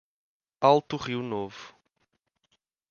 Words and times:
Alto 0.61 0.97
Rio 0.97 1.21
Novo 1.21 1.75